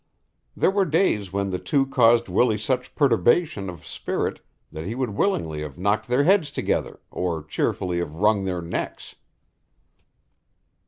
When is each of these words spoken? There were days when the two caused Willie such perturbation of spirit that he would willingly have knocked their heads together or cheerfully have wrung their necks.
There 0.57 0.71
were 0.71 0.85
days 0.85 1.31
when 1.31 1.51
the 1.51 1.59
two 1.59 1.85
caused 1.85 2.27
Willie 2.27 2.57
such 2.57 2.95
perturbation 2.95 3.69
of 3.69 3.85
spirit 3.85 4.39
that 4.71 4.83
he 4.87 4.95
would 4.95 5.11
willingly 5.11 5.61
have 5.61 5.77
knocked 5.77 6.07
their 6.07 6.23
heads 6.23 6.49
together 6.49 6.99
or 7.11 7.43
cheerfully 7.43 7.99
have 7.99 8.15
wrung 8.15 8.45
their 8.45 8.63
necks. 8.63 9.13